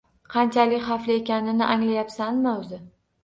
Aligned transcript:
Qanchalik 0.35 0.81
xavfli 0.85 1.17
ekanini 1.19 1.67
anglayapsanmi 1.75 2.57
o`zi 2.63 2.81